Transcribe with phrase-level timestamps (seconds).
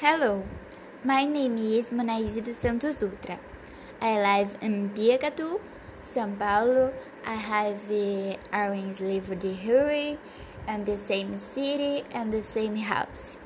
[0.00, 0.44] Hello,
[1.04, 3.38] my name is Monaíse dos Santos Dutra.
[4.00, 5.60] I live in Piacatu,
[6.02, 6.94] São Paulo.
[7.26, 7.84] I have
[8.50, 10.16] always lived here
[10.66, 13.36] and the same city and the same house.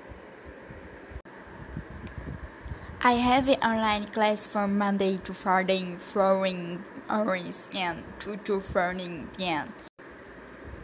[3.03, 8.95] I have an online class from Monday to Friday from orange and 2 to 4
[8.95, 9.75] p.m.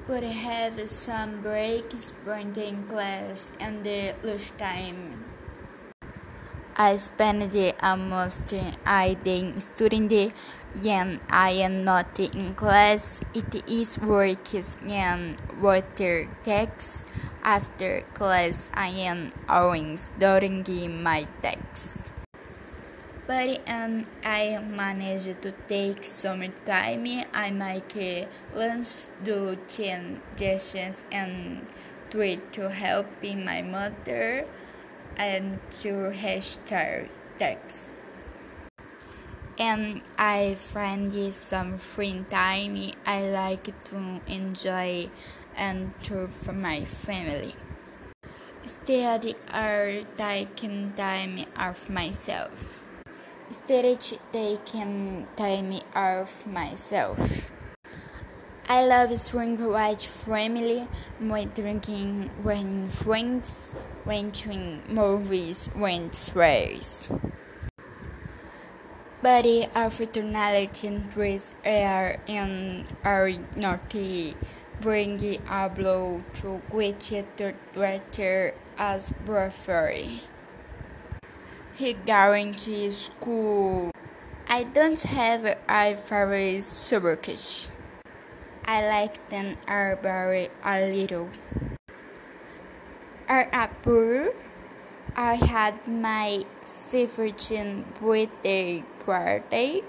[0.09, 5.31] But I have some breaks during class and the lunchtime.
[6.81, 7.53] I spend
[7.83, 10.33] almost a day studying
[10.81, 13.21] when I am not in class.
[13.35, 14.49] It is work
[14.89, 17.05] and water takes.
[17.45, 20.65] After class, I am always during
[21.05, 22.05] my texts.
[23.27, 27.05] But um, I manage to take some time.
[27.35, 31.61] I make lunch, do changes, and
[32.09, 34.49] try to help my mother
[35.17, 37.09] and to hashtag
[37.39, 37.93] text.
[39.59, 45.11] And I find it some free time I like to enjoy
[45.55, 47.55] and to for my family.
[48.63, 52.85] Instead, I taking time of myself.
[53.49, 53.99] Instead,
[54.33, 57.51] taking time of myself.
[58.69, 60.87] I love swing white family,
[61.19, 67.13] my drinking when friends, watching movies when swears.
[69.23, 70.71] But unfortunately,
[71.13, 73.93] trees are in are not
[74.81, 80.25] bring a blow to which director as preferred.
[81.75, 83.91] He guarantees school.
[84.49, 87.71] I don't have a favorite subject.
[88.65, 91.29] I like them are very a little.
[93.41, 94.35] Are a.
[95.17, 97.49] I had my favorite
[97.99, 99.83] birthday party,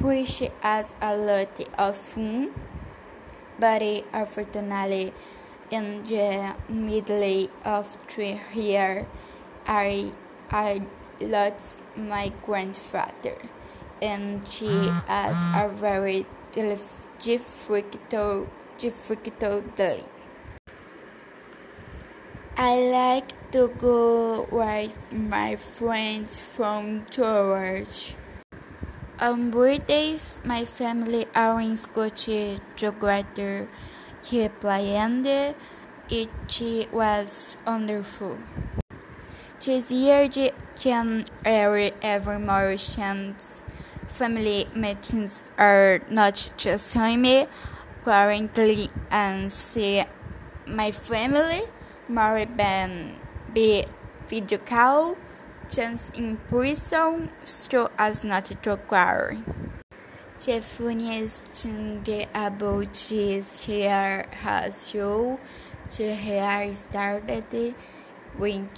[0.00, 2.50] which has a lot of fun,
[3.60, 3.82] but
[4.12, 5.12] unfortunately,
[5.70, 9.06] in the middle of the year,
[9.64, 10.10] I,
[10.50, 10.88] I
[11.20, 13.38] lost my grandfather,
[14.02, 16.26] and she has a very
[17.20, 18.48] difficult,
[18.78, 20.02] difficult day.
[22.62, 28.14] I like to go with my friends from church.
[29.18, 33.66] On birthdays, my family always go to together
[34.30, 36.30] to play it.
[36.92, 38.38] Was wonderful.
[39.58, 40.30] This year,
[40.78, 43.64] January, every more chance
[44.06, 47.48] family meetings are not just me.
[48.04, 50.04] Currently and see
[50.64, 51.66] my family
[53.54, 53.84] be
[54.28, 55.16] video call
[55.68, 59.38] chance in person so as not to quarrel.
[60.44, 65.38] The funniest thing about this here has show
[65.96, 67.74] the hair started
[68.36, 68.68] when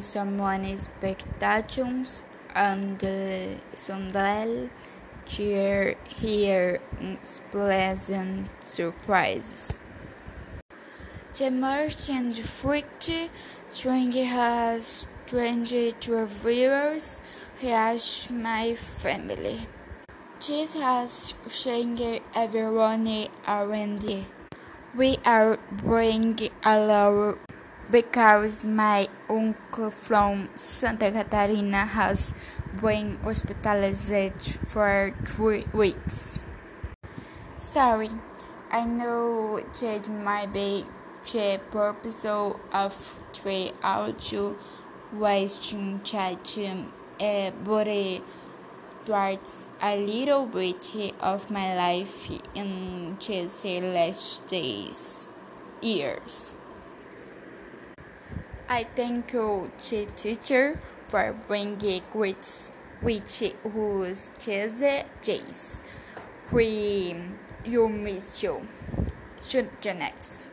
[0.00, 2.22] someone expectations
[2.54, 4.68] and uh, the sandal
[5.26, 6.80] cheer here
[7.50, 9.78] pleasant surprises.
[11.34, 13.10] The merchant fruit
[13.68, 17.20] string has twenty travelers
[17.58, 19.66] has my family.
[20.38, 24.06] This has changed everyone around.
[24.94, 27.42] We are bringing along
[27.90, 32.32] because my uncle from Santa Catarina has
[32.80, 36.44] been hospitalized for three weeks.
[37.58, 38.10] Sorry,
[38.70, 40.86] I know that might be
[41.32, 44.56] the purpose of the audio
[45.12, 46.58] was to chat
[47.20, 47.88] uh, but
[49.06, 55.28] towards a little bit of my life in these last days,
[55.80, 56.56] years.
[58.68, 65.82] I thank you, the teacher, for bringing grades, which was Chase Jace.
[66.50, 67.14] We
[67.64, 68.66] you miss you.
[69.42, 70.48] Should the next.